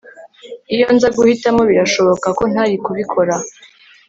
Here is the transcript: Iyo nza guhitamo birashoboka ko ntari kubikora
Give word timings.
Iyo 0.73 0.87
nza 0.95 1.07
guhitamo 1.15 1.61
birashoboka 1.69 2.27
ko 2.37 2.43
ntari 2.51 2.75
kubikora 2.85 3.35